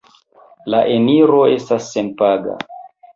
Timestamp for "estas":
1.57-1.91